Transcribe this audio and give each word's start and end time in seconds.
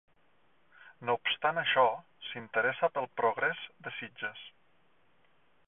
No 1.09 1.15
obstant 1.19 1.59
això, 1.63 1.83
s'interessà 2.29 2.91
pel 2.97 3.09
progrés 3.21 3.63
de 3.89 3.95
Sitges. 4.01 4.43